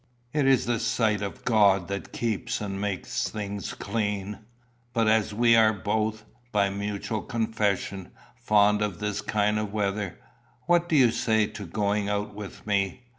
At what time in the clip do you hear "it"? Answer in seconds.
0.33-0.47